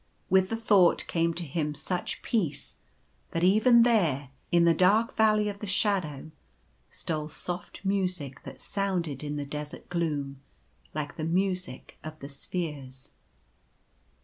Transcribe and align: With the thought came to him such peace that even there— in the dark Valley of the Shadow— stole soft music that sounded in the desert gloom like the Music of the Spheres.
With 0.31 0.49
the 0.49 0.57
thought 0.57 1.05
came 1.05 1.31
to 1.35 1.43
him 1.45 1.75
such 1.75 2.23
peace 2.23 2.77
that 3.33 3.43
even 3.43 3.83
there— 3.83 4.31
in 4.51 4.65
the 4.65 4.73
dark 4.73 5.13
Valley 5.15 5.47
of 5.47 5.59
the 5.59 5.67
Shadow— 5.67 6.31
stole 6.89 7.27
soft 7.29 7.85
music 7.85 8.41
that 8.41 8.61
sounded 8.61 9.23
in 9.23 9.35
the 9.35 9.45
desert 9.45 9.89
gloom 9.89 10.41
like 10.95 11.17
the 11.17 11.23
Music 11.23 11.99
of 12.03 12.17
the 12.17 12.29
Spheres. 12.29 13.11